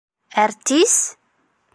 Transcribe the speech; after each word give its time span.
—Әртис? 0.43 0.95